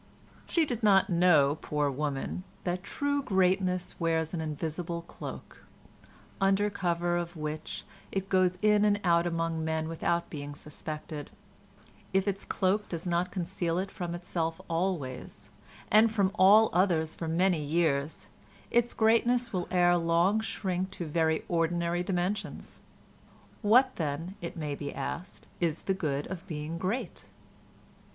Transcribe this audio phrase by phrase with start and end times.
[0.47, 5.63] She did not know, poor woman, that the true greatness wears an invisible cloak,
[6.41, 11.29] under cover of which it goes in and out among men without being suspected;
[12.13, 15.51] if its cloak does not conceal it from itself always,
[15.91, 18.25] and from all others for many years,
[18.71, 22.81] its greatness will ere long shrink to very ordinary dimensions.
[23.61, 27.27] What, then, it may be asked, is the good of being great?